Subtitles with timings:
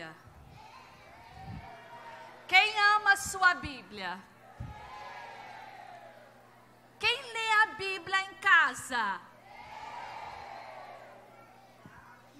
[0.00, 0.16] Bíblia?
[2.48, 4.30] Quem ama a sua Bíblia?
[8.70, 9.20] casa.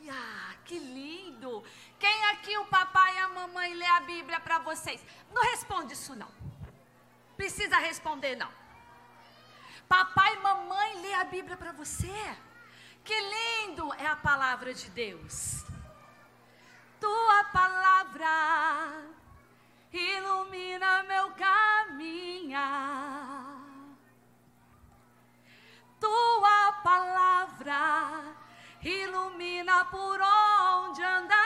[0.09, 1.63] Ah, que lindo!
[1.99, 5.05] Quem aqui o papai e a mamãe lê a Bíblia para vocês?
[5.33, 6.31] Não responde isso não.
[7.37, 8.51] Precisa responder não.
[9.89, 12.37] Papai e mamãe lê a Bíblia para você.
[13.05, 15.70] Que lindo é a palavra de Deus.
[17.01, 19.11] Tua palavra
[19.91, 22.61] ilumina meu caminhar.
[25.99, 28.37] Tua palavra
[28.83, 31.41] ilumina por onde andar.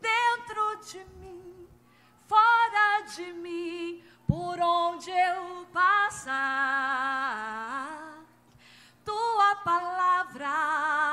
[0.00, 1.68] Dentro de mim,
[2.26, 6.36] fora de mim, por onde eu passar.
[9.04, 11.05] Tua palavra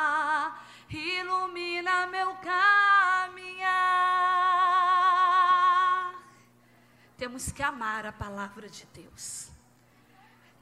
[7.34, 9.50] Temos que amar a palavra de Deus.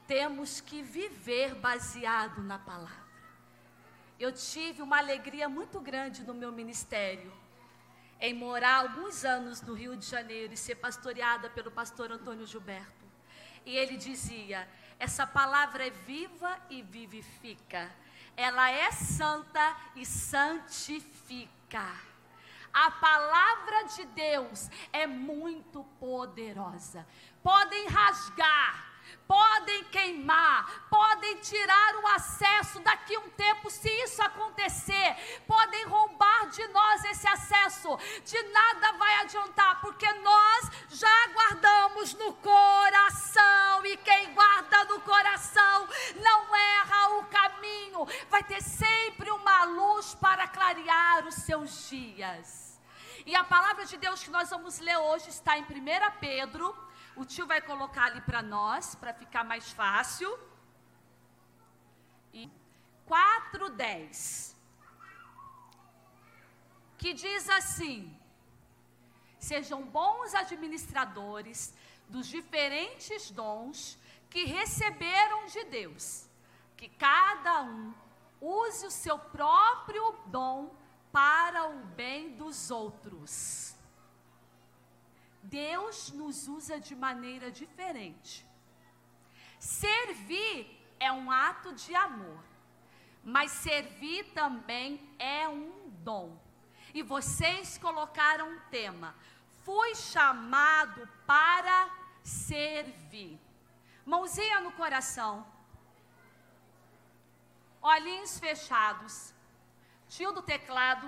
[0.07, 3.11] Temos que viver baseado na palavra.
[4.17, 7.29] Eu tive uma alegria muito grande no meu ministério
[8.21, 13.05] em morar alguns anos no Rio de Janeiro e ser pastoreada pelo pastor Antônio Gilberto.
[13.65, 14.65] E ele dizia:
[14.97, 17.93] essa palavra é viva e vivifica,
[18.37, 22.10] ela é santa e santifica.
[22.73, 27.05] A palavra de Deus é muito poderosa.
[27.43, 28.91] Podem rasgar,
[29.27, 35.15] podem queimar, podem tirar o acesso daqui um tempo, se isso acontecer,
[35.47, 42.33] podem roubar de nós esse acesso, de nada vai adiantar, porque nós já guardamos no
[42.35, 46.50] coração, e quem guarda no coração não
[47.61, 52.79] caminho, vai ter sempre uma luz para clarear os seus dias.
[53.25, 55.67] E a palavra de Deus que nós vamos ler hoje está em 1
[56.19, 56.75] Pedro
[57.15, 60.29] o tio vai colocar ali para nós, para ficar mais fácil.
[62.33, 62.49] E
[63.05, 64.55] 4:10.
[66.97, 68.17] Que diz assim:
[69.37, 71.73] Sejam bons administradores
[72.07, 73.97] dos diferentes dons
[74.29, 76.30] que receberam de Deus.
[76.81, 77.93] Que cada um
[78.41, 80.75] use o seu próprio dom
[81.11, 83.75] para o bem dos outros.
[85.43, 88.43] Deus nos usa de maneira diferente.
[89.59, 92.43] Servir é um ato de amor,
[93.23, 96.35] mas servir também é um dom.
[96.95, 99.13] E vocês colocaram um tema:
[99.63, 103.39] fui chamado para servir.
[104.03, 105.45] Mãozinha no coração,
[107.81, 109.33] olhinhos fechados,
[110.07, 111.07] tio do teclado.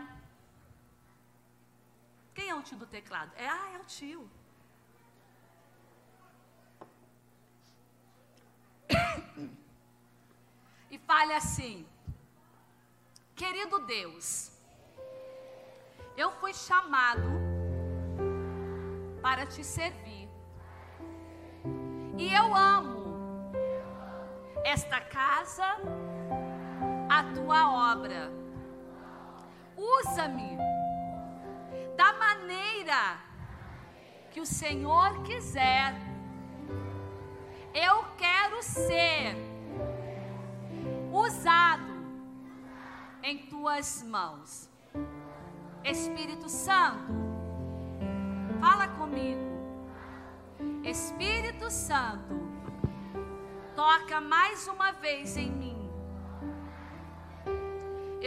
[2.34, 3.32] Quem é o tio do teclado?
[3.36, 4.30] É, ah, é o tio.
[10.90, 11.88] E fale assim:
[13.36, 14.52] Querido Deus,
[16.16, 17.30] eu fui chamado
[19.20, 20.30] para te servir.
[22.16, 23.04] E eu amo
[24.64, 25.66] esta casa,
[27.14, 28.32] a tua obra.
[29.78, 30.58] Usa-me
[31.96, 33.20] da maneira
[34.32, 35.94] que o Senhor quiser.
[37.72, 39.36] Eu quero ser
[41.12, 41.94] usado
[43.22, 44.68] em tuas mãos.
[45.84, 47.14] Espírito Santo,
[48.60, 49.54] fala comigo.
[50.84, 52.36] Espírito Santo,
[53.76, 55.73] toca mais uma vez em mim.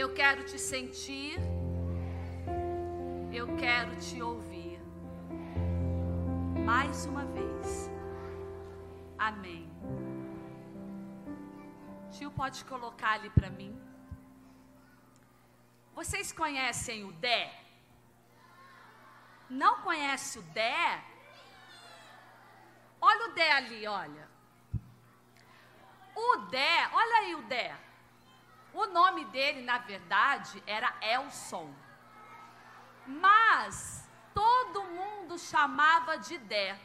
[0.01, 1.39] Eu quero te sentir
[3.39, 4.79] eu quero te ouvir.
[6.65, 7.91] Mais uma vez.
[9.17, 9.63] Amém.
[12.11, 13.73] Tio, pode colocar ali para mim.
[15.93, 17.43] Vocês conhecem o Dé?
[19.49, 21.03] Não conhece o Dé?
[22.99, 24.27] Olha o Dé ali, olha.
[26.15, 27.86] O Dé, olha aí o Dé.
[28.81, 31.67] O nome dele, na verdade, era Elson
[33.07, 36.77] mas todo mundo chamava de Dé.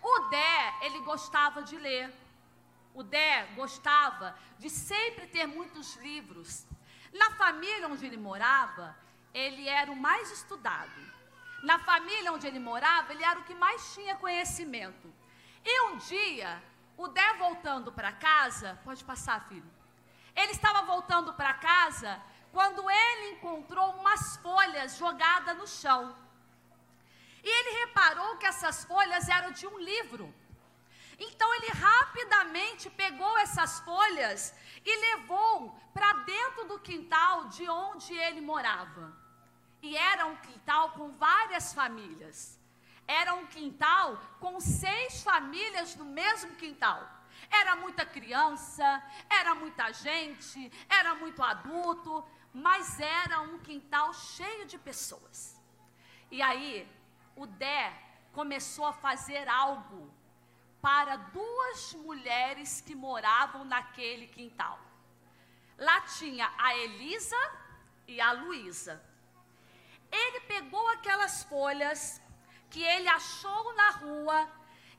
[0.00, 2.12] O Dé, ele gostava de ler.
[2.94, 6.66] O Dé gostava de sempre ter muitos livros.
[7.12, 8.96] Na família onde ele morava,
[9.34, 11.12] ele era o mais estudado.
[11.62, 15.12] Na família onde ele morava, ele era o que mais tinha conhecimento.
[15.64, 16.62] E um dia,
[16.96, 19.71] o Dé voltando para casa, pode passar, filho.
[20.34, 22.20] Ele estava voltando para casa
[22.52, 26.16] quando ele encontrou umas folhas jogadas no chão.
[27.42, 30.32] E ele reparou que essas folhas eram de um livro.
[31.18, 38.40] Então ele rapidamente pegou essas folhas e levou para dentro do quintal de onde ele
[38.40, 39.12] morava.
[39.82, 42.58] E era um quintal com várias famílias.
[43.06, 47.00] Era um quintal com seis famílias no mesmo quintal.
[47.60, 54.78] Era muita criança, era muita gente, era muito adulto, mas era um quintal cheio de
[54.78, 55.60] pessoas.
[56.30, 56.88] E aí,
[57.36, 57.92] o Dé
[58.32, 60.12] começou a fazer algo
[60.80, 64.78] para duas mulheres que moravam naquele quintal.
[65.78, 67.42] Lá tinha a Elisa
[68.08, 69.02] e a Luísa.
[70.10, 72.20] Ele pegou aquelas folhas
[72.70, 74.50] que ele achou na rua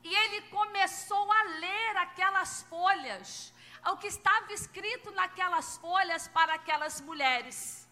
[0.04, 3.54] e ele começou a ler aquelas folhas,
[3.86, 7.88] o que estava escrito naquelas folhas para aquelas mulheres.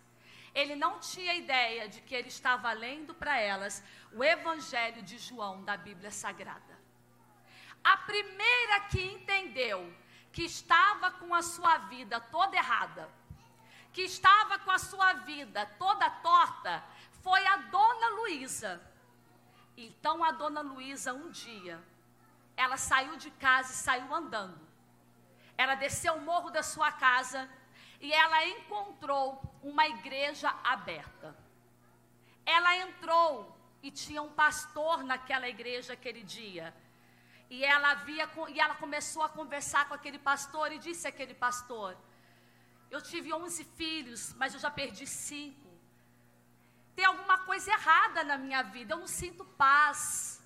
[0.54, 5.64] Ele não tinha ideia de que ele estava lendo para elas o Evangelho de João
[5.64, 6.78] da Bíblia Sagrada.
[7.83, 9.90] A primeira que entendeu
[10.31, 13.09] que estava com a sua vida toda errada,
[13.90, 16.85] que estava com a sua vida toda torta,
[17.23, 18.83] foi a dona Luísa.
[19.76, 21.83] Então a dona Luísa, um dia,
[22.56, 24.61] ela saiu de casa e saiu andando.
[25.56, 27.49] Ela desceu o morro da sua casa
[28.00, 31.37] e ela encontrou uma igreja aberta.
[32.44, 36.75] Ela entrou e tinha um pastor naquela igreja aquele dia.
[37.49, 41.97] E ela via e ela começou a conversar com aquele pastor e disse àquele pastor:
[42.90, 45.71] Eu tive 11 filhos, mas eu já perdi cinco.
[46.97, 50.41] Tem alguma coisa errada na minha vida, eu não sinto paz.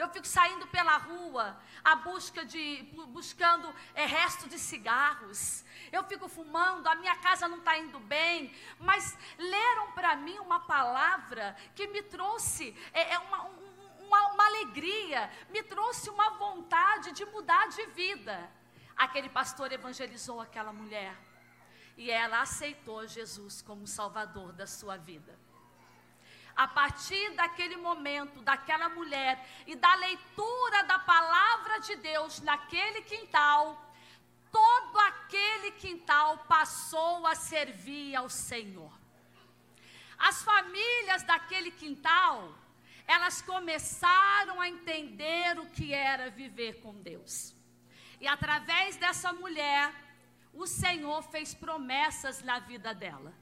[0.00, 2.64] Eu fico saindo pela rua, a busca de,
[3.08, 5.62] buscando é, resto de cigarros.
[5.92, 8.50] Eu fico fumando, a minha casa não está indo bem.
[8.78, 13.42] Mas leram para mim uma palavra que me trouxe é, é uma,
[14.06, 18.50] uma, uma alegria, me trouxe uma vontade de mudar de vida.
[18.96, 21.14] Aquele pastor evangelizou aquela mulher.
[21.94, 25.49] E ela aceitou Jesus como Salvador da sua vida
[26.56, 33.90] a partir daquele momento, daquela mulher e da leitura da palavra de Deus naquele quintal,
[34.50, 38.92] todo aquele quintal passou a servir ao Senhor.
[40.18, 42.52] As famílias daquele quintal,
[43.06, 47.54] elas começaram a entender o que era viver com Deus.
[48.20, 49.92] E através dessa mulher,
[50.52, 53.32] o Senhor fez promessas na vida dela.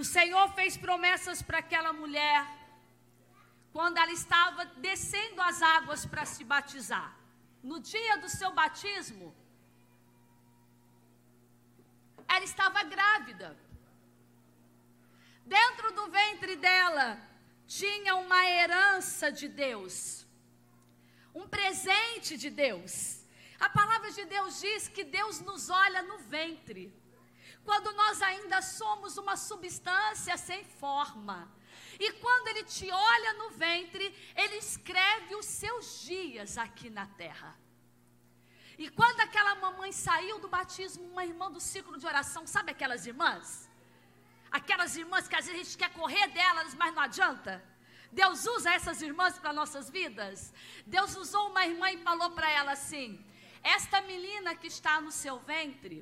[0.00, 2.42] O Senhor fez promessas para aquela mulher
[3.72, 7.08] quando ela estava descendo as águas para se batizar.
[7.70, 9.28] No dia do seu batismo,
[12.28, 13.48] ela estava grávida.
[15.44, 17.20] Dentro do ventre dela
[17.66, 20.24] tinha uma herança de Deus,
[21.34, 23.24] um presente de Deus.
[23.58, 26.84] A palavra de Deus diz que Deus nos olha no ventre
[27.68, 31.36] quando nós ainda somos uma substância sem forma.
[32.00, 37.54] E quando Ele te olha no ventre, Ele escreve os seus dias aqui na terra.
[38.78, 43.04] E quando aquela mamãe saiu do batismo, uma irmã do ciclo de oração, sabe aquelas
[43.06, 43.68] irmãs?
[44.50, 47.62] Aquelas irmãs que às vezes a gente quer correr delas, mas não adianta.
[48.10, 50.54] Deus usa essas irmãs para nossas vidas.
[50.86, 53.22] Deus usou uma irmã e falou para ela assim:
[53.62, 55.98] Esta menina que está no seu ventre,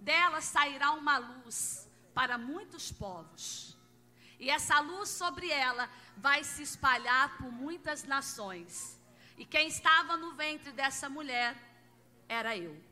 [0.00, 3.76] dela sairá uma luz para muitos povos.
[4.38, 8.98] E essa luz sobre ela vai se espalhar por muitas nações.
[9.36, 11.54] E quem estava no ventre dessa mulher
[12.28, 12.82] era eu.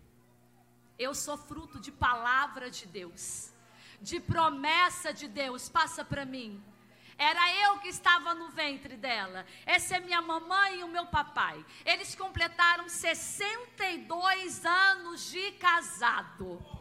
[0.99, 3.53] Eu sou fruto de palavra de Deus,
[4.01, 5.69] de promessa de Deus.
[5.69, 6.63] Passa para mim.
[7.17, 9.45] Era eu que estava no ventre dela.
[9.67, 11.65] Essa é minha mamãe e o meu papai.
[11.85, 16.78] Eles completaram 62 anos de casado.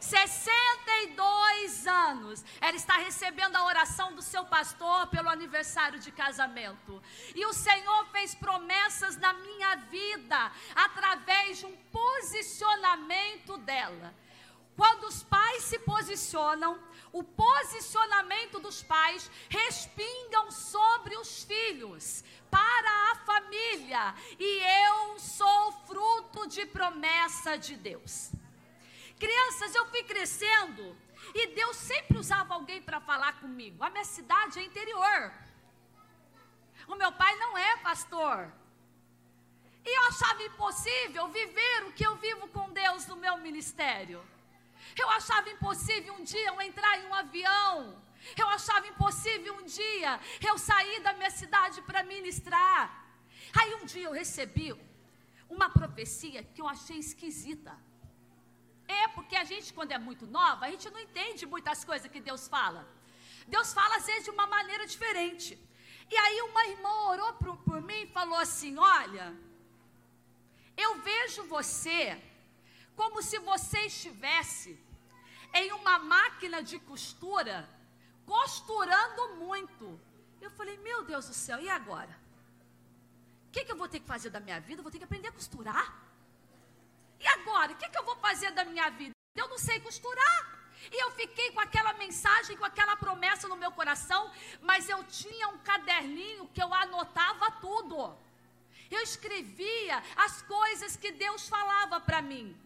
[0.00, 2.44] 62 anos.
[2.60, 7.02] Ela está recebendo a oração do seu pastor pelo aniversário de casamento.
[7.34, 14.14] E o Senhor fez promessas na minha vida através de um posicionamento dela.
[14.76, 16.78] Quando os pais se posicionam,
[17.12, 26.46] o posicionamento dos pais respingam sobre os filhos, para a família, e eu sou fruto
[26.46, 28.30] de promessa de Deus.
[29.18, 30.96] Crianças, eu fui crescendo
[31.34, 33.82] e Deus sempre usava alguém para falar comigo.
[33.82, 35.32] A minha cidade é interior.
[36.86, 38.52] O meu pai não é pastor.
[39.84, 44.24] E eu achava impossível viver o que eu vivo com Deus no meu ministério.
[44.96, 48.02] Eu achava impossível um dia eu entrar em um avião.
[48.36, 53.06] Eu achava impossível um dia eu sair da minha cidade para ministrar.
[53.58, 54.74] Aí um dia eu recebi
[55.48, 57.76] uma profecia que eu achei esquisita.
[58.88, 62.20] É, porque a gente, quando é muito nova, a gente não entende muitas coisas que
[62.20, 62.82] Deus fala.
[63.46, 65.50] Deus fala, às vezes, de uma maneira diferente.
[66.10, 69.26] E aí, uma irmã orou por, por mim e falou assim: Olha,
[70.84, 72.02] eu vejo você
[72.96, 74.70] como se você estivesse
[75.54, 77.56] em uma máquina de costura,
[78.26, 80.00] costurando muito.
[80.40, 82.14] Eu falei, meu Deus do céu, e agora?
[83.46, 84.80] O que, que eu vou ter que fazer da minha vida?
[84.80, 86.07] Eu vou ter que aprender a costurar?
[87.20, 87.72] E agora?
[87.72, 89.14] O que, que eu vou fazer da minha vida?
[89.34, 90.58] Eu não sei costurar.
[90.90, 95.48] E eu fiquei com aquela mensagem, com aquela promessa no meu coração, mas eu tinha
[95.48, 98.16] um caderninho que eu anotava tudo.
[98.90, 102.56] Eu escrevia as coisas que Deus falava para mim.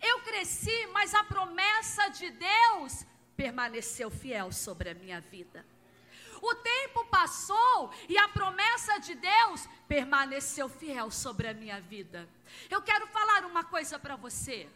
[0.00, 3.04] Eu cresci, mas a promessa de Deus
[3.36, 5.64] permaneceu fiel sobre a minha vida.
[6.44, 12.28] O tempo passou e a promessa de Deus permaneceu fiel sobre a minha vida.
[12.68, 14.68] Eu quero falar uma coisa para você.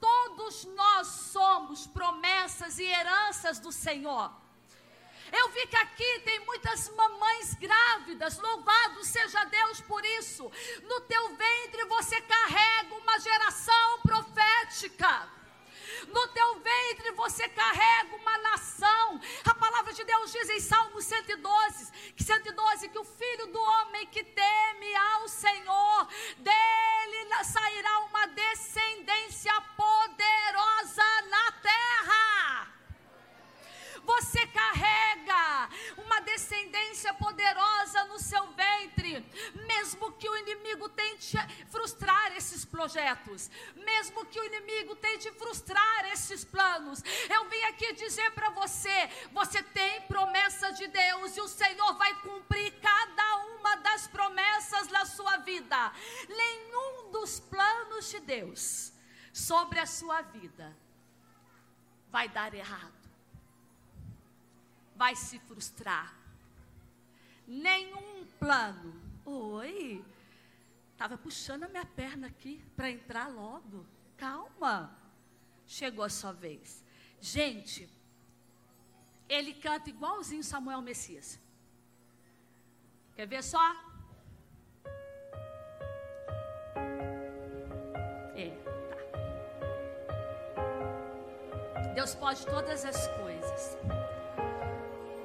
[0.00, 4.32] Todos nós somos promessas e heranças do Senhor.
[5.30, 10.50] Eu vi que aqui tem muitas mamães grávidas, louvado seja Deus por isso.
[10.82, 15.41] No teu ventre você carrega uma geração profética.
[16.08, 19.20] No teu ventre você carrega uma nação.
[19.44, 24.06] A palavra de Deus diz em Salmo 112, que 112 que o filho do homem
[24.06, 26.72] que teme ao Senhor, dele
[27.44, 32.71] sairá uma descendência poderosa na terra.
[34.04, 39.24] Você carrega uma descendência poderosa no seu ventre,
[39.66, 41.36] mesmo que o inimigo tente
[41.70, 47.02] frustrar esses projetos, mesmo que o inimigo tente frustrar esses planos.
[47.30, 52.14] Eu vim aqui dizer para você: você tem promessa de Deus e o Senhor vai
[52.20, 55.92] cumprir cada uma das promessas na sua vida.
[56.28, 58.92] Nenhum dos planos de Deus
[59.32, 60.76] sobre a sua vida
[62.10, 63.01] vai dar errado
[65.02, 66.16] vai se frustrar.
[67.44, 68.94] Nenhum plano.
[69.24, 70.04] Oi,
[70.92, 73.84] estava puxando a minha perna aqui para entrar logo.
[74.16, 74.96] Calma,
[75.66, 76.84] chegou a sua vez.
[77.20, 77.90] Gente,
[79.28, 81.36] ele canta igualzinho Samuel Messias.
[83.16, 83.74] Quer ver só?
[88.36, 88.50] É,
[91.74, 91.82] tá.
[91.92, 93.76] Deus pode todas as coisas.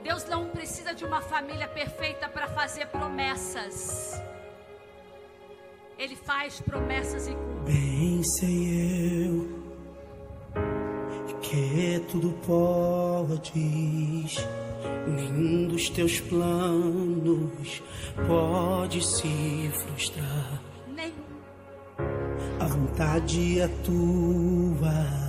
[0.07, 4.17] Deus não precisa de uma família perfeita para fazer promessas.
[5.99, 7.73] Ele faz promessas e cumpre.
[7.73, 9.57] Bem sei eu
[11.41, 14.37] que tudo podes,
[15.07, 17.83] nenhum dos teus planos
[18.25, 20.61] pode se frustrar.
[20.87, 21.15] Nenhum.
[22.61, 25.27] A vontade é tua.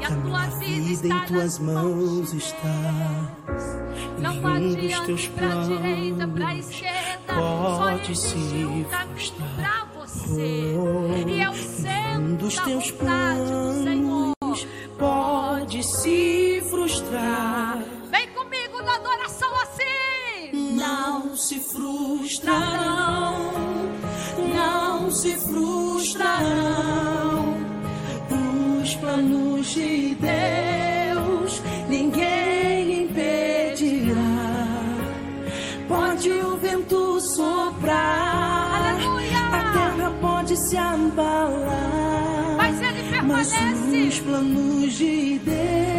[0.00, 3.83] E a A tua vida vida em tuas mãos de está.
[4.18, 7.34] Não Nenhum dos teus adianta para a direita, para a planos esquerda.
[7.34, 9.54] pode se um frustrar.
[9.56, 10.74] para você.
[10.76, 12.98] Oh, E é o nenhum centro dos teus do
[13.82, 14.34] Senhor.
[14.40, 14.66] planos
[14.98, 17.78] pode se frustrar.
[18.10, 20.74] Vem comigo na adoração assim.
[20.76, 23.52] Não se frustrarão,
[24.54, 25.36] não se
[26.34, 27.54] frustrarão
[28.82, 30.34] os planos de Deus,
[40.74, 42.56] se abalar.
[42.56, 44.08] Mas ele Mas permanece.
[44.08, 45.93] os planos de Deus,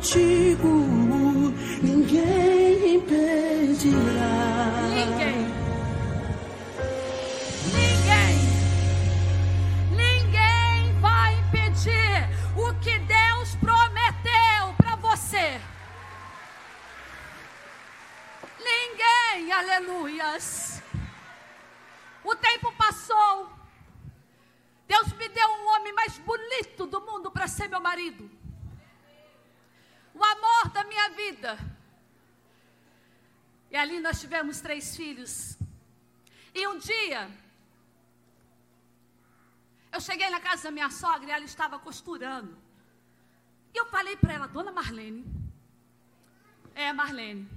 [0.00, 0.79] plano contigo,
[34.22, 35.32] tivemos três filhos.
[36.54, 37.30] E um dia,
[39.92, 42.56] eu cheguei na casa da minha sogra e ela estava costurando.
[43.72, 45.24] E eu falei para ela, dona Marlene.
[46.74, 47.48] É, Marlene.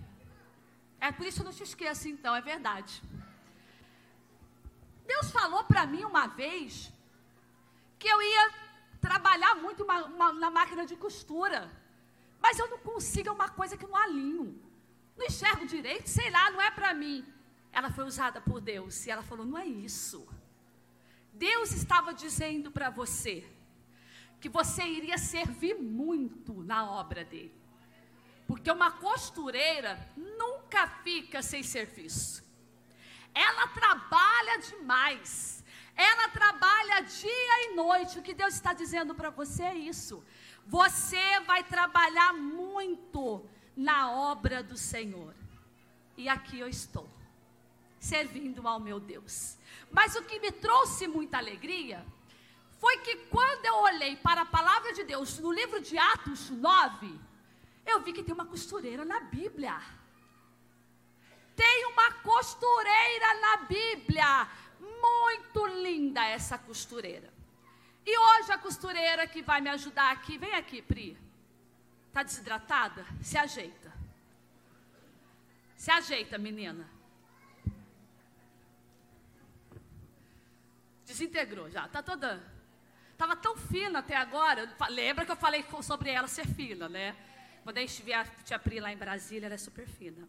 [1.00, 3.02] É por isso que eu não te esqueço, então, é verdade.
[5.06, 6.92] Deus falou para mim uma vez
[8.00, 8.54] que eu ia
[9.02, 11.70] trabalhar muito uma- uma- na máquina de costura.
[12.40, 14.63] Mas eu não consigo, é uma coisa que não alinho.
[15.18, 17.26] Não enxergo direito, sei lá, não é para mim.
[17.72, 20.28] Ela foi usada por Deus e ela falou: não é isso.
[21.34, 23.48] Deus estava dizendo para você
[24.40, 27.56] que você iria servir muito na obra dele.
[28.46, 32.44] Porque uma costureira nunca fica sem serviço.
[33.34, 35.64] Ela trabalha demais.
[35.96, 38.20] Ela trabalha dia e noite.
[38.20, 40.24] O que Deus está dizendo para você é isso.
[40.66, 45.34] Você vai trabalhar muito na obra do Senhor.
[46.16, 47.10] E aqui eu estou,
[48.00, 49.58] servindo ao meu Deus.
[49.92, 52.06] Mas o que me trouxe muita alegria
[52.80, 57.20] foi que quando eu olhei para a palavra de Deus no livro de Atos 9,
[57.86, 59.80] eu vi que tem uma costureira na Bíblia.
[61.56, 64.48] Tem uma costureira na Bíblia.
[64.80, 67.34] Muito linda essa costureira.
[68.06, 71.18] E hoje a costureira que vai me ajudar aqui, vem aqui, Pri.
[72.14, 73.06] Tá desidratada?
[73.22, 73.92] Se ajeita.
[75.76, 76.88] Se ajeita, menina.
[81.06, 82.42] Desintegrou já, tá toda.
[83.18, 84.72] Tava tão fina até agora.
[84.90, 87.16] Lembra que eu falei sobre ela ser fina, né?
[87.64, 90.28] Quando a gente vier a tia lá em Brasília, ela é super fina.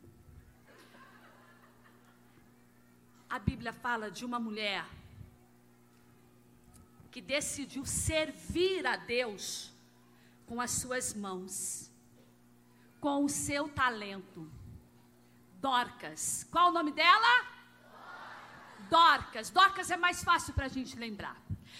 [3.29, 4.87] A Bíblia fala de uma mulher
[7.11, 9.74] que decidiu servir a Deus
[10.55, 11.91] com as suas mãos,
[13.01, 14.49] com o seu talento.
[15.55, 16.47] Dorcas.
[16.49, 17.45] Qual o nome dela?
[18.89, 19.51] Dorcas.
[19.51, 21.37] Dorcas é mais fácil para a gente lembrar.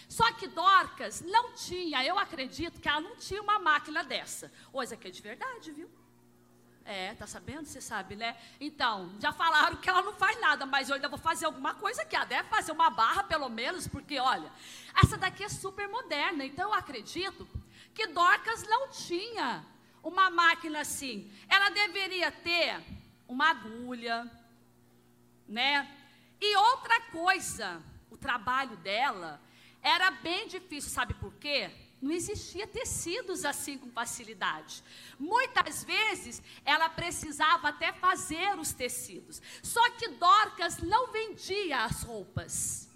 [0.09, 4.51] Só que Dorcas não tinha, eu acredito que ela não tinha uma máquina dessa.
[4.83, 5.89] Isso aqui é de verdade, viu?
[6.83, 7.65] É, tá sabendo?
[7.65, 8.37] Você sabe, né?
[8.59, 12.01] Então, já falaram que ela não faz nada, mas eu ainda vou fazer alguma coisa
[12.01, 12.13] aqui.
[12.13, 14.51] Ela deve fazer uma barra, pelo menos, porque, olha,
[15.01, 16.43] essa daqui é super moderna.
[16.43, 17.47] Então, eu acredito
[17.95, 19.65] que Dorcas não tinha
[20.03, 21.31] uma máquina assim.
[21.49, 22.83] Ela deveria ter
[23.27, 24.29] uma agulha,
[25.47, 25.89] né?
[26.39, 27.81] E outra coisa,
[28.11, 29.41] o trabalho dela
[29.81, 31.71] era bem difícil, sabe por quê?
[32.01, 34.83] Não existia tecidos assim com facilidade.
[35.17, 39.41] Muitas vezes ela precisava até fazer os tecidos.
[39.63, 42.89] Só que Dorcas não vendia as roupas.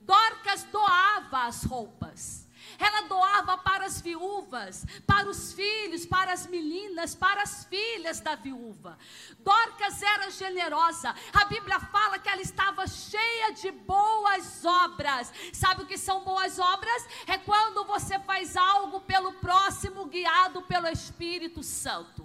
[0.00, 2.41] Dorcas doava as roupas.
[2.84, 8.34] Ela doava para as viúvas, para os filhos, para as meninas, para as filhas da
[8.34, 8.98] viúva.
[9.38, 11.14] Dorcas era generosa.
[11.32, 15.32] A Bíblia fala que ela estava cheia de boas obras.
[15.52, 17.06] Sabe o que são boas obras?
[17.26, 22.21] É quando você faz algo pelo próximo, guiado pelo Espírito Santo.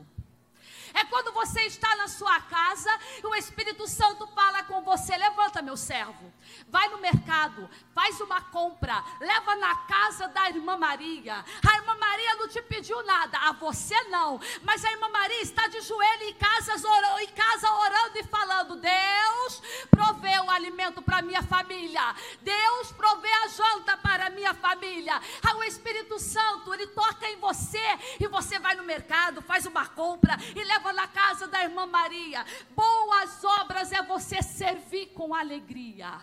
[1.00, 2.90] É quando você está na sua casa
[3.24, 6.34] e o Espírito Santo fala com você: levanta, meu servo,
[6.70, 11.46] vai no mercado, faz uma compra, leva na casa da irmã Maria.
[11.70, 15.68] A irmã Maria não te pediu nada, a você não, mas a irmã Maria está
[15.68, 21.22] de joelho em casa, orando, em casa orando e falando: Deus provê o alimento para
[21.22, 25.22] minha família, Deus provê a janta para minha família.
[25.58, 27.82] O Espírito Santo, ele toca em você
[28.20, 32.46] e você vai no mercado, faz uma compra e leva na casa da irmã Maria.
[32.76, 36.22] Boas obras é você servir com alegria.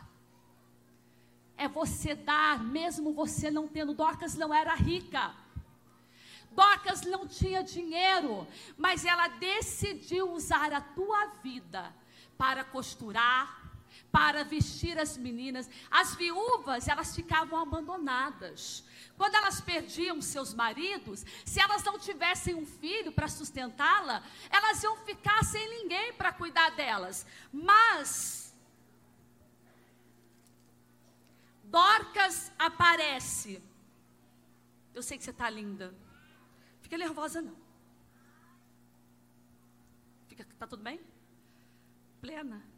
[1.56, 3.94] É você dar, mesmo você não tendo.
[3.94, 5.34] Dorcas não era rica.
[6.50, 8.46] Dorcas não tinha dinheiro,
[8.76, 11.92] mas ela decidiu usar a tua vida
[12.38, 13.63] para costurar,
[14.14, 15.68] para vestir as meninas.
[15.90, 18.84] As viúvas, elas ficavam abandonadas.
[19.16, 24.96] Quando elas perdiam seus maridos, se elas não tivessem um filho para sustentá-la, elas iam
[24.98, 27.26] ficar sem ninguém para cuidar delas.
[27.52, 28.54] Mas
[31.64, 33.60] Dorcas aparece.
[34.94, 35.92] Eu sei que você está linda.
[36.82, 37.56] Fica nervosa não.
[40.28, 41.00] Fica, tá tudo bem?
[42.20, 42.73] Plena.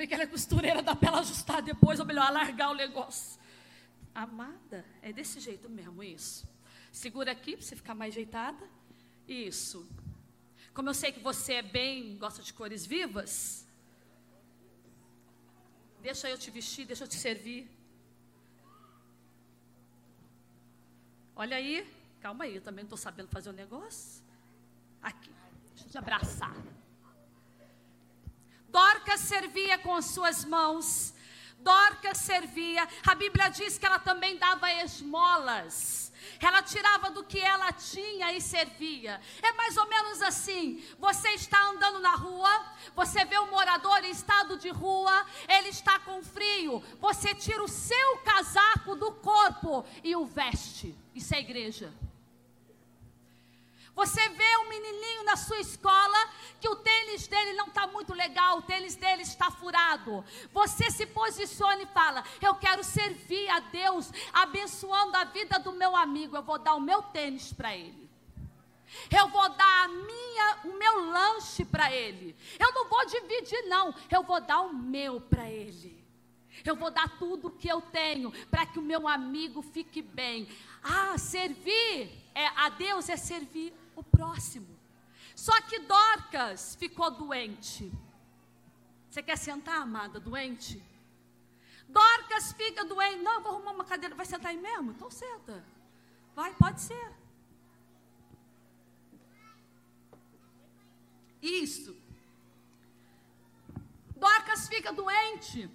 [0.00, 3.38] Bem que ela é costureira, dá para ela ajustar depois, ou melhor, alargar o negócio.
[4.14, 6.48] Amada, é desse jeito mesmo, isso.
[6.90, 8.66] Segura aqui para você ficar mais ajeitada.
[9.28, 9.86] Isso.
[10.72, 13.68] Como eu sei que você é bem, gosta de cores vivas,
[16.00, 17.70] deixa eu te vestir, deixa eu te servir.
[21.36, 21.86] Olha aí,
[22.22, 24.24] calma aí, eu também não estou sabendo fazer o negócio.
[25.02, 25.30] Aqui,
[25.74, 26.56] deixa eu te abraçar.
[28.70, 31.12] Dorcas servia com as suas mãos.
[31.58, 32.86] Dorcas servia.
[33.06, 36.10] A Bíblia diz que ela também dava esmolas.
[36.40, 39.20] Ela tirava do que ela tinha e servia.
[39.42, 44.10] É mais ou menos assim: você está andando na rua, você vê um morador em
[44.10, 50.16] estado de rua, ele está com frio, você tira o seu casaco do corpo e
[50.16, 50.96] o veste.
[51.14, 51.92] Isso é igreja.
[54.00, 56.16] Você vê um menininho na sua escola
[56.58, 60.24] que o tênis dele não está muito legal, o tênis dele está furado.
[60.54, 65.94] Você se posiciona e fala: Eu quero servir a Deus, abençoando a vida do meu
[65.94, 66.34] amigo.
[66.34, 68.08] Eu vou dar o meu tênis para ele.
[69.10, 72.34] Eu vou dar a minha, o meu lanche para ele.
[72.58, 73.94] Eu não vou dividir, não.
[74.10, 76.02] Eu vou dar o meu para ele.
[76.64, 80.48] Eu vou dar tudo o que eu tenho para que o meu amigo fique bem.
[80.82, 84.78] Ah, servir é, a Deus é servir o próximo.
[85.34, 87.92] Só que Dorcas ficou doente.
[89.08, 90.82] Você quer sentar, amada, doente?
[91.88, 93.22] Dorcas fica doente.
[93.22, 94.14] Não, eu vou arrumar uma cadeira.
[94.14, 94.92] Vai sentar aí mesmo?
[94.92, 95.64] Então senta.
[96.34, 97.12] Vai, pode ser.
[101.42, 101.96] Isso.
[104.16, 105.70] Dorcas fica doente.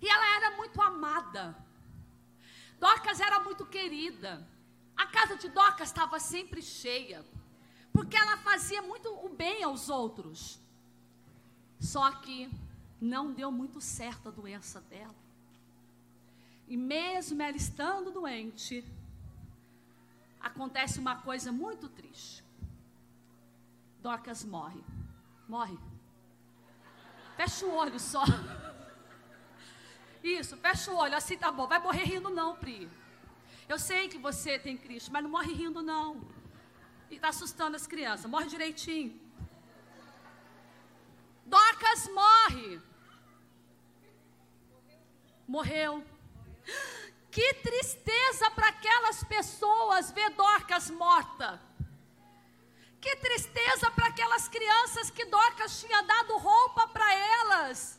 [0.00, 1.56] E ela era muito amada.
[2.78, 4.48] Dorcas era muito querida.
[4.96, 7.24] A casa de Dorcas estava sempre cheia.
[7.98, 10.56] Porque ela fazia muito o bem aos outros.
[11.80, 12.48] Só que
[13.00, 15.16] não deu muito certo a doença dela.
[16.68, 18.84] E mesmo ela estando doente,
[20.38, 22.44] acontece uma coisa muito triste.
[24.00, 24.80] Dorcas morre.
[25.48, 25.76] Morre.
[27.36, 28.22] Fecha o olho só.
[30.22, 31.66] Isso, fecha o olho, assim tá bom.
[31.66, 32.88] Vai morrer rindo não, Pri.
[33.68, 36.37] Eu sei que você tem Cristo, mas não morre rindo não.
[37.10, 38.30] E está assustando as crianças.
[38.30, 39.18] Morre direitinho.
[41.44, 42.80] Dorcas morre.
[45.46, 46.04] Morreu.
[47.30, 51.60] Que tristeza para aquelas pessoas ver Dorcas morta.
[53.00, 57.98] Que tristeza para aquelas crianças que Dorcas tinha dado roupa para elas.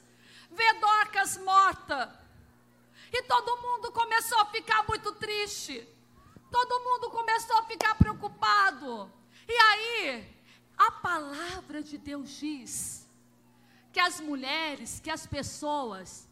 [0.52, 2.20] Ver Dorcas morta.
[3.12, 5.88] E todo mundo começou a ficar muito triste.
[6.52, 9.12] Todo mundo começou a ficar preocupado.
[9.48, 10.36] E aí,
[10.78, 13.08] a palavra de Deus diz
[13.92, 16.28] que as mulheres, que as pessoas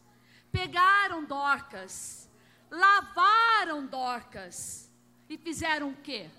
[0.50, 2.28] pegaram Dorcas,
[2.70, 4.90] lavaram Dorcas
[5.28, 6.30] e fizeram o quê?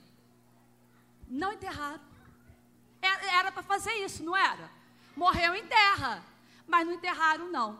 [1.28, 2.02] Não enterraram.
[3.02, 4.70] Era para fazer isso, não era?
[5.16, 6.24] Morreu em terra,
[6.68, 7.80] mas não enterraram, não.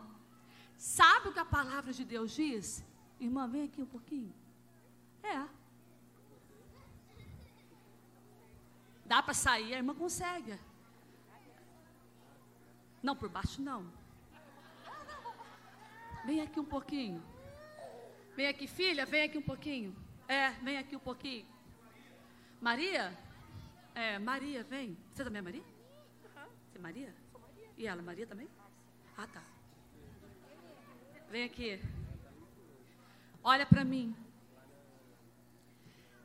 [0.76, 2.82] Sabe o que a palavra de Deus diz?
[3.18, 4.34] Irmã, vem aqui um pouquinho.
[5.22, 5.59] É.
[9.10, 10.56] Dá para sair, a irmã consegue.
[13.02, 13.92] Não, por baixo não.
[16.24, 17.20] Vem aqui um pouquinho.
[18.36, 19.96] Vem aqui, filha, vem aqui um pouquinho.
[20.28, 21.44] É, vem aqui um pouquinho.
[22.60, 23.18] Maria?
[23.96, 24.96] É, Maria, vem.
[25.12, 25.64] Você também é Maria?
[26.68, 27.12] Você é Maria?
[27.76, 28.48] E ela, Maria também?
[29.18, 29.42] Ah, tá.
[31.28, 31.82] Vem aqui.
[33.42, 34.14] Olha para mim.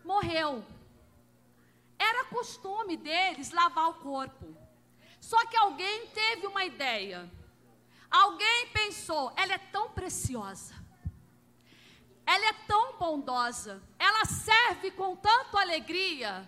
[0.04, 0.63] Morreu.
[1.98, 4.56] Era costume deles lavar o corpo.
[5.20, 7.30] Só que alguém teve uma ideia.
[8.12, 10.76] Alguém pensou, ela é tão preciosa.
[12.26, 13.82] Ela é tão bondosa.
[13.98, 16.48] Ela serve com tanta alegria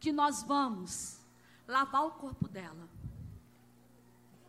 [0.00, 1.18] que nós vamos
[1.66, 2.88] lavar o corpo dela.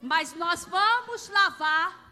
[0.01, 2.08] Mas nós vamos lavar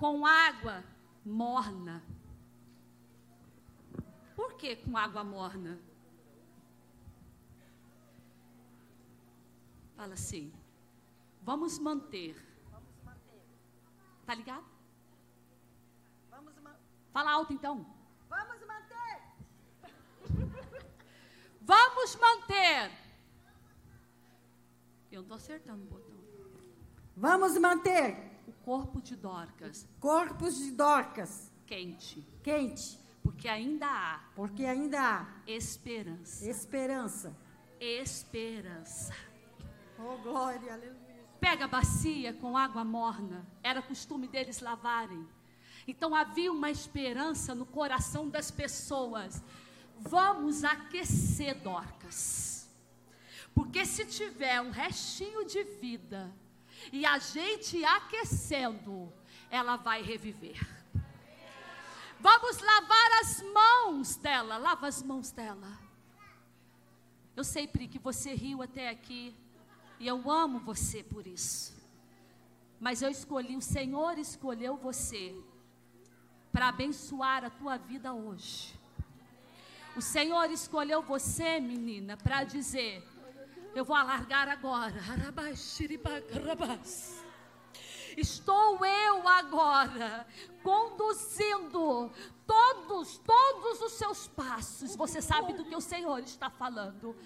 [0.00, 0.82] com água
[1.22, 2.02] morna.
[4.34, 5.78] Por que com água morna?
[9.94, 10.50] Fala assim.
[11.42, 12.34] Vamos manter.
[14.24, 14.64] Tá ligado?
[17.12, 17.84] Fala alto então.
[18.28, 19.20] vamos manter.
[21.60, 22.90] Vamos manter.
[25.12, 26.16] Eu não estou acertando o botão.
[27.16, 28.29] Vamos manter
[28.64, 36.48] corpo de Dorcas corpos de Dorcas quente, quente, porque ainda há porque ainda há esperança.
[36.48, 37.36] esperança.
[37.80, 39.14] Esperança.
[39.98, 41.00] Oh, glória, aleluia.
[41.38, 43.46] Pega a bacia com água morna.
[43.62, 45.26] Era costume deles lavarem.
[45.86, 49.42] Então havia uma esperança no coração das pessoas.
[49.98, 52.68] Vamos aquecer Dorcas.
[53.54, 56.30] Porque se tiver um restinho de vida
[56.92, 59.12] e a gente aquecendo,
[59.50, 60.58] ela vai reviver.
[62.18, 64.58] Vamos lavar as mãos dela.
[64.58, 65.78] Lava as mãos dela.
[67.34, 69.34] Eu sei, Pri, que você riu até aqui.
[69.98, 71.74] E eu amo você por isso.
[72.78, 75.34] Mas eu escolhi, o Senhor escolheu você
[76.52, 78.78] para abençoar a tua vida hoje.
[79.96, 83.06] O Senhor escolheu você, menina, para dizer:
[83.74, 85.00] Eu vou alargar agora.
[88.16, 90.26] Estou eu agora
[90.62, 92.12] conduzindo
[92.46, 94.96] todos, todos os seus passos.
[94.96, 97.16] Você sabe do que o Senhor está falando.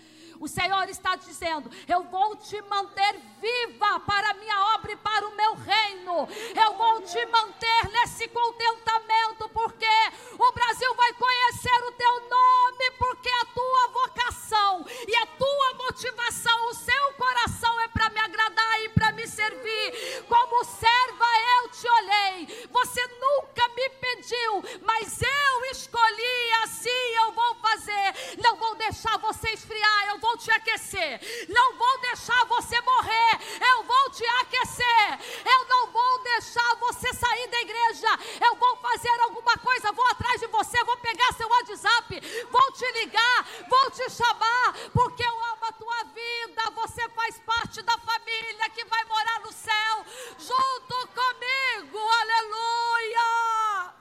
[0.44, 5.26] O Senhor está dizendo: Eu vou te manter viva para a minha obra e para
[5.26, 6.28] o meu reino.
[6.54, 9.96] Eu vou te manter nesse contentamento, porque
[10.38, 16.68] o Brasil vai conhecer o teu nome, porque a tua vocação e a tua motivação,
[16.68, 20.24] o seu coração é para me agradar e para me servir.
[20.28, 21.24] Como serva
[21.57, 22.68] eu te olhei.
[22.70, 28.38] Você nunca me pediu, mas eu escolhi assim eu vou fazer.
[28.42, 31.20] Não vou deixar você esfriar, eu vou te aquecer.
[31.49, 33.38] Não vou deixar você morrer,
[33.72, 35.20] eu vou te aquecer.
[35.45, 38.09] Eu não vou deixar você sair da igreja.
[38.45, 42.20] Eu vou fazer alguma coisa, vou atrás de você, vou pegar seu WhatsApp,
[42.51, 46.70] vou te ligar, vou te chamar, porque eu amo a tua vida.
[46.74, 50.05] Você faz parte da família que vai morar no céu
[50.38, 51.99] junto comigo.
[51.99, 53.95] Aleluia!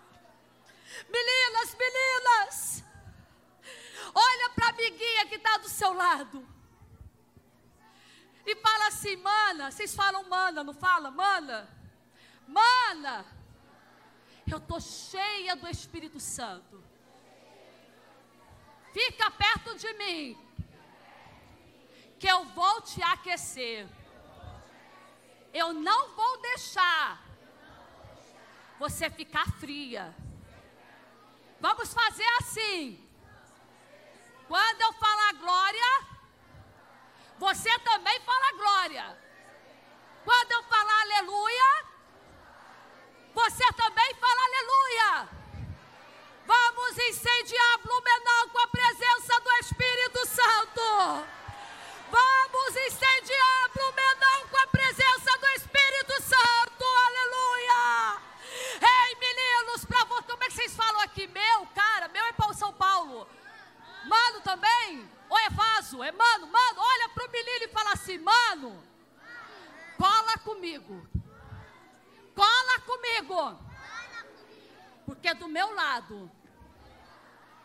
[1.10, 2.84] Meninas, meninas,
[4.14, 6.48] olha para a amiguinha que está do seu lado.
[8.46, 11.10] E fala assim, mana, vocês falam mana, não fala?
[11.12, 11.70] Mana,
[12.48, 13.26] mana,
[14.46, 16.84] eu estou cheia do Espírito Santo.
[18.91, 20.22] Fica perto de mim,
[22.20, 23.88] que eu vou te aquecer.
[25.54, 27.22] Eu não vou deixar
[28.80, 30.06] você ficar fria.
[31.60, 32.80] Vamos fazer assim.
[34.48, 35.92] Quando eu falar glória,
[37.38, 39.06] você também fala glória.
[40.24, 41.70] Quando eu falar aleluia,
[43.34, 45.43] você também fala aleluia.
[46.54, 50.82] Vamos incendiar Blumenau com a presença do Espírito Santo.
[52.12, 56.86] Vamos incendiar Blumenau com a presença do Espírito Santo.
[57.08, 58.22] Aleluia.
[58.82, 61.26] Ei, meninos, pra você, como é que vocês falam aqui?
[61.26, 63.28] Meu, cara, meu é para São Paulo.
[64.06, 65.10] Mano também?
[65.30, 66.04] Ou é vaso?
[66.04, 66.45] É mano?
[66.45, 68.84] Mano, olha pro menino e fala assim: Mano,
[69.97, 71.08] cola comigo.
[72.36, 73.60] Cola comigo.
[75.08, 76.32] Porque do meu lado,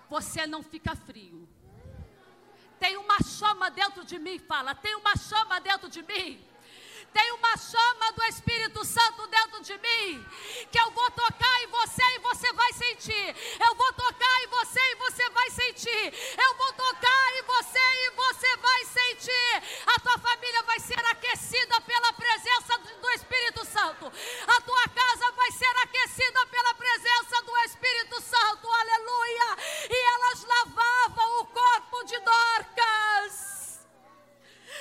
[0.08, 1.48] você não fica frio.
[2.78, 6.47] Tem uma chama dentro de mim, fala, tem uma chama dentro de mim.
[7.12, 10.26] Tem uma chama do Espírito Santo dentro de mim,
[10.70, 13.36] que eu vou tocar em você e você vai sentir.
[13.58, 16.36] Eu vou tocar em você e você vai sentir.
[16.38, 19.62] Eu vou tocar em você e você vai sentir.
[19.86, 24.12] A tua família vai ser aquecida pela presença do Espírito Santo.
[24.46, 28.68] A tua casa vai ser aquecida pela presença do Espírito Santo.
[28.68, 29.56] Aleluia!
[29.90, 33.86] E elas lavavam o corpo de Dorcas.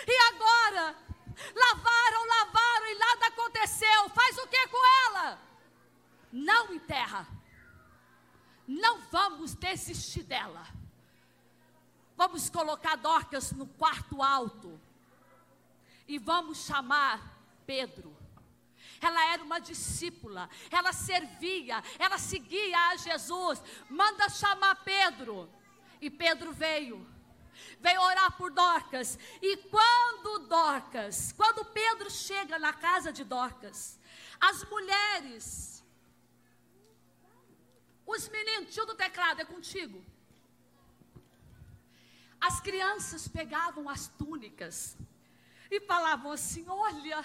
[0.08, 0.96] E agora,
[1.56, 1.97] nada
[3.48, 4.10] aconteceu.
[4.10, 5.40] Faz o que com ela?
[6.32, 7.28] Não enterra.
[8.68, 10.66] Não vamos desistir dela.
[12.16, 14.80] Vamos colocar Dorcas no quarto alto.
[16.08, 18.16] E vamos chamar Pedro.
[19.00, 23.62] Ela era uma discípula, ela servia, ela seguia a Jesus.
[23.90, 25.50] Manda chamar Pedro.
[26.02, 27.06] E Pedro veio
[27.80, 29.18] veio orar por Dorcas.
[29.42, 34.00] E quando Dorcas, quando Pedro chega na casa de Dorcas,
[34.40, 35.84] as mulheres,
[38.06, 40.04] os meninos, tio do teclado, é contigo.
[42.40, 44.96] As crianças pegavam as túnicas
[45.70, 47.24] e falavam assim: Olha,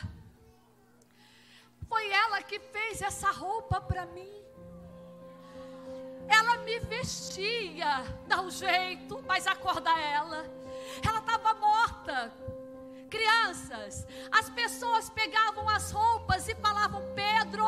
[1.88, 4.41] foi ela que fez essa roupa para mim.
[6.28, 10.44] Ela me vestia, dá um jeito, mas acorda ela.
[11.06, 12.32] Ela estava morta.
[13.10, 17.64] Crianças, as pessoas pegavam as roupas e falavam: Pedro,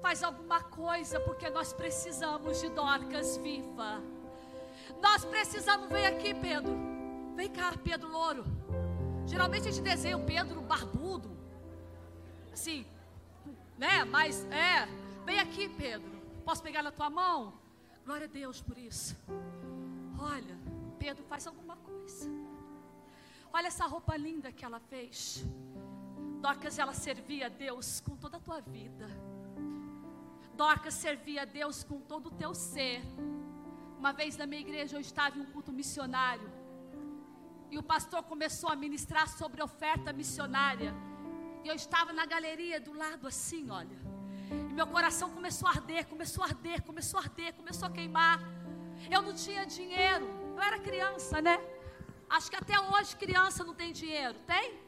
[0.00, 4.00] faz alguma coisa, porque nós precisamos de Dorcas viva.
[5.00, 6.76] Nós precisamos, vem aqui, Pedro.
[7.34, 8.44] Vem cá, Pedro Louro.
[9.26, 11.30] Geralmente a gente desenha o Pedro barbudo,
[12.52, 12.86] assim,
[13.78, 14.04] né?
[14.04, 14.86] Mas é,
[15.24, 16.19] vem aqui, Pedro.
[16.44, 17.54] Posso pegar na tua mão?
[18.04, 19.16] Glória a Deus por isso.
[20.18, 20.58] Olha,
[20.98, 22.28] Pedro faz alguma coisa.
[23.52, 25.44] Olha essa roupa linda que ela fez.
[26.40, 29.06] Dorcas, ela servia a Deus com toda a tua vida.
[30.54, 33.02] Dorcas servia a Deus com todo o teu ser.
[33.98, 36.50] Uma vez na minha igreja eu estava em um culto missionário.
[37.70, 40.94] E o pastor começou a ministrar sobre oferta missionária.
[41.62, 44.09] E eu estava na galeria do lado assim, olha.
[44.50, 48.40] E meu coração começou a arder, começou a arder, começou a arder, começou a queimar.
[49.10, 50.28] Eu não tinha dinheiro.
[50.56, 51.58] Eu era criança, né?
[52.28, 54.38] Acho que até hoje criança não tem dinheiro.
[54.46, 54.78] Tem?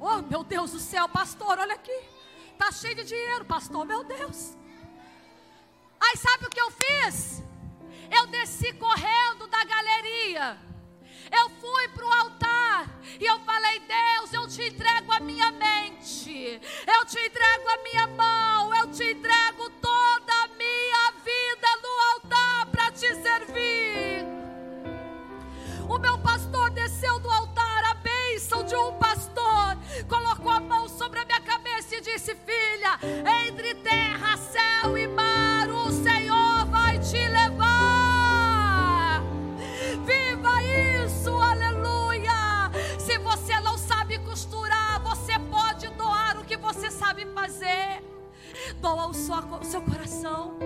[0.00, 1.98] Oh, meu Deus do céu, pastor, olha aqui.
[2.58, 4.56] Tá cheio de dinheiro, pastor, meu Deus.
[6.00, 7.42] Aí sabe o que eu fiz?
[8.10, 10.58] Eu desci correndo da galeria.
[11.32, 16.60] Eu fui para o altar e eu falei: Deus, eu te entrego a minha mente,
[16.86, 22.66] eu te entrego a minha mão, eu te entrego toda a minha vida no altar
[22.66, 24.26] para te servir.
[25.88, 29.76] O meu pastor desceu do altar, a bênção de um pastor,
[30.08, 32.98] colocou a mão sobre a minha cabeça e disse: Filha,
[33.46, 35.31] entre terra, céu e mar,
[49.32, 50.58] Seu, o seu coração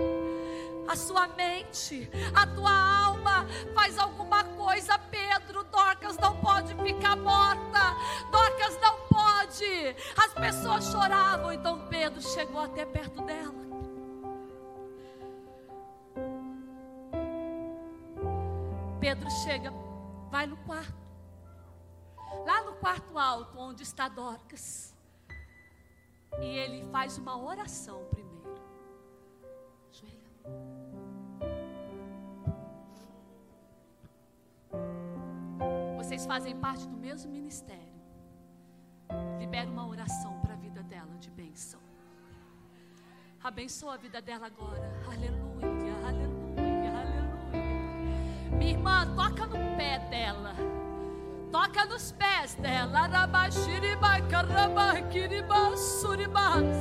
[0.88, 5.64] a sua mente, a tua alma, faz alguma coisa, Pedro.
[5.64, 7.94] Dorcas não pode ficar morta,
[8.30, 9.96] Dorcas não pode.
[10.16, 13.54] As pessoas choravam, então Pedro chegou até perto dela.
[19.00, 19.72] Pedro chega,
[20.30, 20.94] vai no quarto,
[22.44, 24.94] lá no quarto alto, onde está Dorcas,
[26.40, 28.25] e ele faz uma oração primeiro.
[35.96, 37.82] Vocês fazem parte do mesmo ministério.
[39.38, 41.80] Libera uma oração para a vida dela de bênção.
[43.42, 44.90] Abençoa a vida dela agora.
[45.06, 48.56] Aleluia, aleluia, aleluia.
[48.56, 50.54] Minha irmã, toca no pé dela.
[51.52, 53.00] Toca nos pés dela.
[53.00, 56.76] Arabashiriba, karabakiriba, suribas.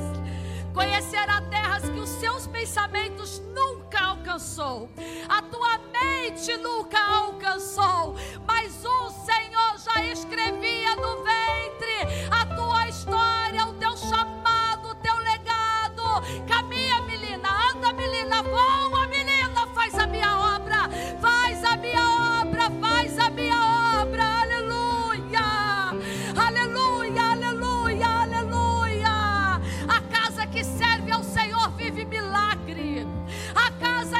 [0.76, 4.90] Conhecerá terras que os seus pensamentos nunca alcançou,
[5.26, 8.14] a tua mente nunca alcançou,
[8.46, 11.45] mas o Senhor já escrevia no ventre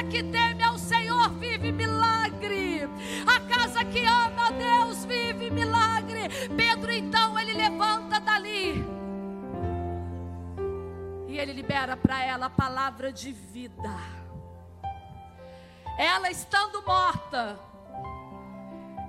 [0.03, 2.81] que teme ao Senhor vive milagre.
[3.25, 6.29] A casa que ama a Deus vive milagre.
[6.55, 8.85] Pedro então ele levanta dali.
[11.27, 13.95] E ele libera para ela a palavra de vida.
[15.97, 17.59] Ela estando morta,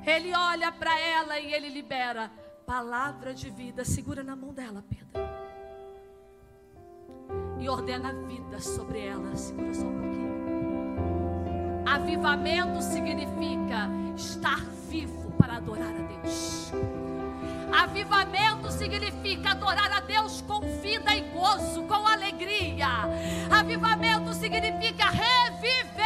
[0.07, 2.31] ele olha para ela e ele libera
[2.67, 3.85] palavra de vida.
[3.85, 5.29] Segura na mão dela, Pedro.
[7.59, 9.37] E ordena vida sobre ela.
[9.37, 10.38] Segura só um pouquinho.
[11.91, 14.61] Avivamento significa estar
[14.91, 16.71] vivo para adorar a Deus.
[17.73, 22.89] Avivamento significa adorar a Deus com vida e gozo, com alegria.
[23.51, 25.98] Avivamento significa reviver,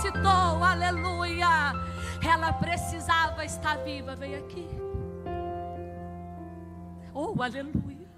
[0.00, 1.72] ressuscitou, aleluia.
[2.26, 4.68] Ela precisava estar viva, vem aqui.
[7.12, 8.08] Oh, aleluia,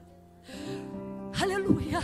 [1.40, 2.00] aleluia,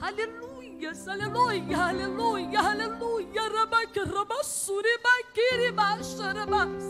[0.00, 3.42] aleluia, aleluia, aleluia, aleluia.
[3.42, 6.84] Rabaca, rabassuri, baquiri, baixa, rabas.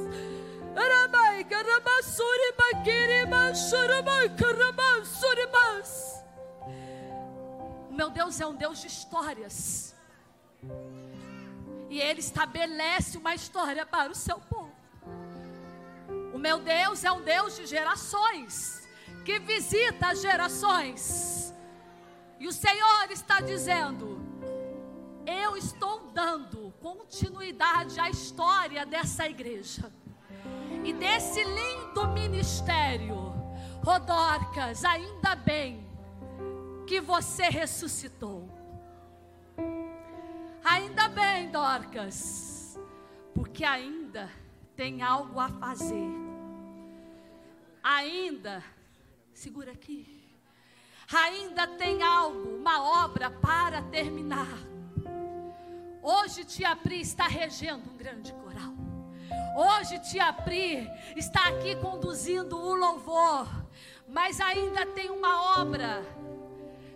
[0.77, 6.25] Rabaca, rabassuri, baquiri, baixa, rabaca, rabassuri, bas.
[7.89, 9.95] O meu Deus é um Deus de histórias.
[11.91, 14.73] E Ele estabelece uma história para o seu povo.
[16.33, 18.89] O meu Deus é um Deus de gerações,
[19.25, 21.53] que visita as gerações.
[22.39, 24.21] E o Senhor está dizendo:
[25.27, 29.93] Eu estou dando continuidade à história dessa igreja
[30.85, 33.35] e desse lindo ministério.
[33.83, 35.87] Rodorcas, ainda bem
[36.87, 38.60] que você ressuscitou.
[40.65, 42.79] Ainda bem, Dorcas,
[43.35, 44.31] porque ainda
[44.77, 46.11] tem algo a fazer.
[47.83, 48.63] Ainda,
[49.33, 50.21] segura aqui.
[51.13, 54.47] Ainda tem algo, uma obra para terminar.
[56.03, 58.73] Hoje Tia Pri está regendo um grande coral.
[59.57, 63.49] Hoje Tia Pri está aqui conduzindo o louvor,
[64.07, 66.03] mas ainda tem uma obra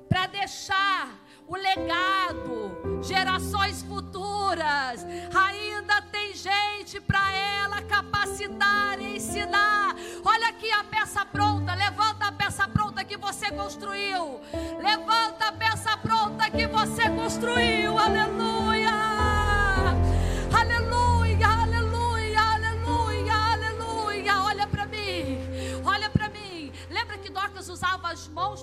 [0.09, 5.05] para deixar o legado, gerações futuras.
[5.35, 9.95] Ainda tem gente para ela capacitar e ensinar.
[10.25, 14.41] Olha aqui a peça pronta, levanta a peça pronta que você construiu.
[14.83, 17.74] Levanta a peça pronta que você construiu.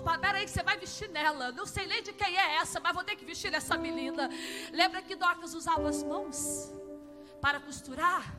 [0.01, 0.19] Para.
[0.19, 1.51] Peraí, que você vai vestir nela.
[1.51, 4.29] Não sei nem de quem é essa, mas vou ter que vestir essa menina.
[4.71, 6.71] Lembra que Dorcas usava as mãos
[7.39, 8.35] para costurar?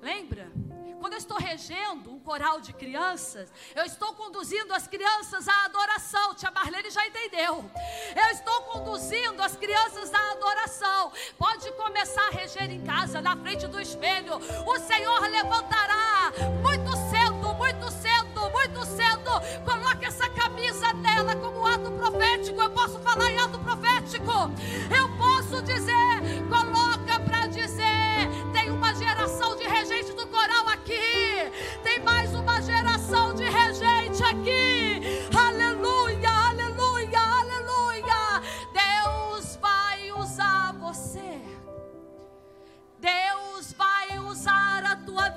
[0.00, 0.52] Lembra?
[1.00, 6.34] Quando eu estou regendo um coral de crianças, eu estou conduzindo as crianças à adoração.
[6.34, 7.70] Tia Marlene já entendeu.
[8.16, 11.12] Eu estou conduzindo as crianças à adoração.
[11.36, 14.36] Pode começar a reger em casa, na frente do espelho.
[14.66, 18.03] O Senhor levantará muito cedo, muito cedo,
[18.64, 19.40] muito cedo.
[19.64, 22.60] Coloque essa camisa dela como ato profético.
[22.60, 24.50] Eu posso falar em ato profético.
[24.90, 25.94] Eu posso dizer,
[26.48, 27.84] coloca para dizer.
[28.52, 31.50] Tem uma geração de regente do coral aqui.
[31.82, 34.73] Tem mais uma geração de regente aqui.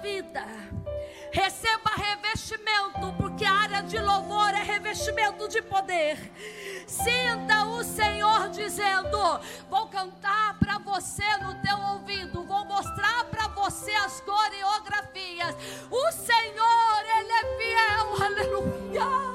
[0.02, 0.46] vida.
[1.32, 6.18] Receba revestimento, porque a área de louvor é revestimento de poder.
[6.88, 9.18] Sinta o Senhor dizendo:
[9.70, 15.56] Vou cantar para você no teu ouvido, vou mostrar para você as coreografias.
[15.92, 19.28] O Senhor, Ele é fiel, aleluia.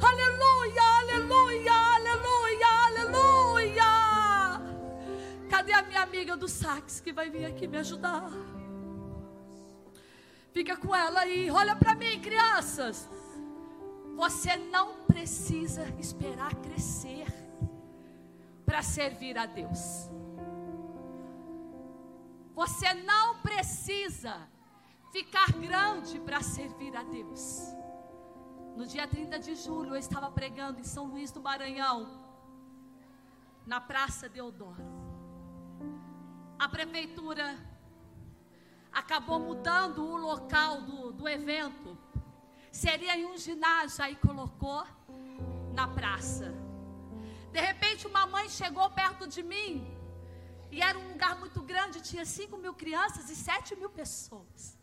[0.00, 3.88] Aleluia, aleluia, aleluia, aleluia.
[5.50, 8.30] Cadê a minha amiga do sax que vai vir aqui me ajudar?
[10.58, 11.48] Fica com ela aí.
[11.52, 13.08] Olha para mim, crianças.
[14.16, 17.28] Você não precisa esperar crescer
[18.66, 20.10] para servir a Deus.
[22.56, 24.34] Você não precisa
[25.12, 27.44] ficar grande para servir a Deus.
[28.76, 32.20] No dia 30 de julho, eu estava pregando em São Luís do Maranhão,
[33.64, 34.82] na Praça Deodoro.
[36.58, 37.56] A prefeitura
[38.92, 41.96] acabou mudando o local do, do evento.
[42.70, 44.84] Seria em um ginásio, aí colocou
[45.72, 46.54] na praça.
[47.52, 49.98] De repente, uma mãe chegou perto de mim,
[50.70, 54.78] e era um lugar muito grande, tinha 5 mil crianças e 7 mil pessoas.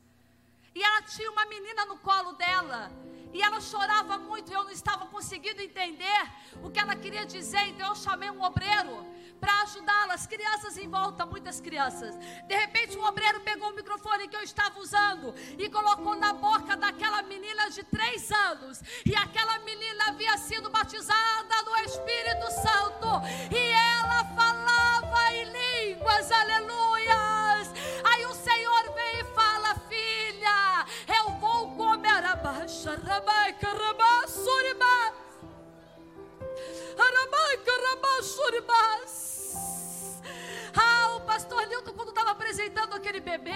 [0.74, 2.92] E ela tinha uma menina no colo dela.
[3.34, 6.22] E ela chorava muito, eu não estava conseguindo entender
[6.64, 7.64] o que ela queria dizer.
[7.68, 9.06] Então eu chamei um obreiro
[9.46, 10.16] para ajudá-la.
[10.16, 12.18] As crianças em volta, muitas crianças.
[12.48, 16.76] De repente, um obreiro pegou o microfone que eu estava usando e colocou na boca
[16.76, 18.82] daquela menina de três anos.
[19.06, 23.08] E aquela menina havia sido batizada no Espírito Santo.
[23.52, 23.64] E
[23.98, 27.68] ela falava em línguas, aleluias.
[28.04, 30.86] Aí o Senhor vem e fala: Filha,
[31.20, 33.00] eu vou comer a baixa,
[34.28, 35.14] suribá.
[36.98, 39.35] Arabai, carabá, suribás.
[40.76, 43.52] Ah, o pastor Nilton, quando estava apresentando aquele bebê,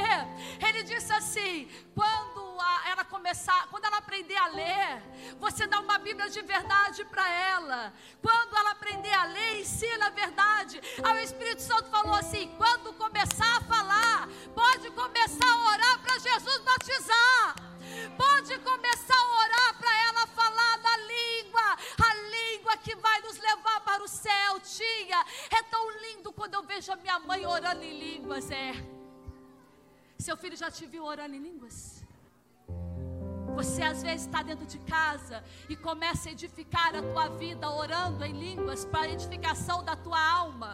[0.67, 2.39] ele disse assim: quando
[2.85, 5.03] ela começar, quando ela aprender a ler,
[5.39, 7.93] você dá uma Bíblia de verdade para ela.
[8.21, 10.81] Quando ela aprender a ler, ensina a verdade.
[11.03, 12.68] Aí o Espírito Santo falou assim: quando
[27.59, 28.71] orando em línguas, é.
[30.17, 31.77] Seu filho já te viu orando em línguas?
[33.57, 38.23] Você às vezes está dentro de casa e começa a edificar a tua vida orando
[38.23, 40.71] em línguas para a edificação da tua alma.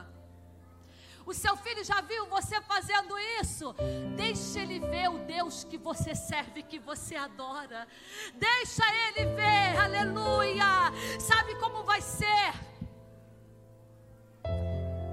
[1.26, 3.76] O seu filho já viu você fazendo isso?
[4.16, 7.88] Deixa ele ver o Deus que você serve, que você adora.
[8.36, 10.92] Deixa ele ver, aleluia.
[11.20, 12.52] Sabe como vai ser?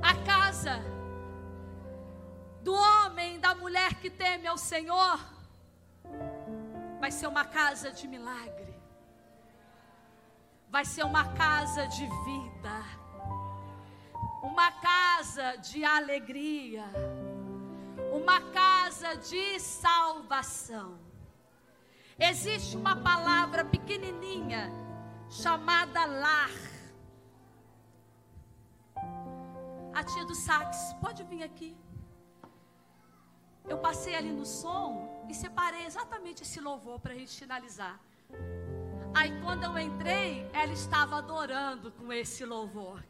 [0.03, 1.02] A casa
[2.63, 5.19] do homem, da mulher que teme ao Senhor,
[7.01, 8.73] vai ser uma casa de milagre.
[10.69, 13.03] Vai ser uma casa de vida
[14.43, 16.85] uma casa de alegria,
[18.13, 20.99] uma casa de salvação.
[22.19, 24.71] Existe uma palavra pequenininha
[25.31, 26.51] chamada lar.
[29.95, 31.77] A tia do sax, pode vir aqui.
[33.69, 37.99] Eu passei ali no som e separei exatamente esse louvor para a gente finalizar.
[39.15, 43.03] Aí quando eu entrei, ela estava adorando com esse louvor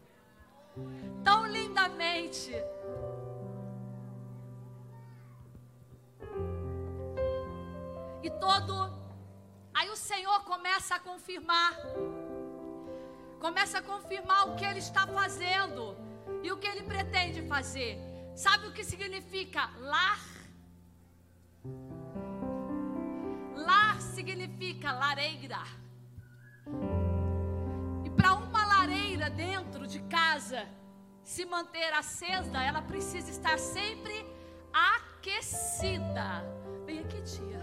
[1.23, 2.53] tão lindamente.
[8.23, 9.03] E todo.
[9.75, 11.77] Aí o Senhor começa a confirmar.
[13.41, 15.97] Começa a confirmar o que Ele está fazendo
[16.43, 17.99] e o que Ele pretende fazer.
[18.35, 20.32] Sabe o que significa lar?
[24.23, 25.63] Significa lareira.
[28.05, 30.69] E para uma lareira dentro de casa
[31.25, 34.15] se manter acesa, ela precisa estar sempre
[34.73, 36.45] aquecida.
[36.87, 37.63] Vem aqui, tia.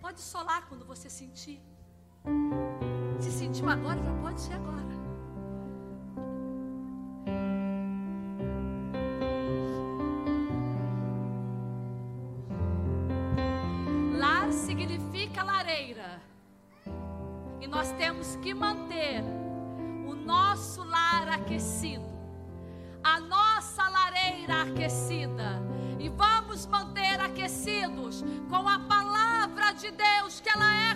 [0.00, 1.60] Pode solar quando você sentir.
[3.20, 5.09] Se sentiu agora, já pode ser agora.
[17.80, 19.22] Nós temos que manter
[20.06, 22.04] o nosso lar aquecido,
[23.02, 25.62] a nossa lareira aquecida.
[25.98, 30.94] E vamos manter aquecidos com a palavra de Deus, que ela é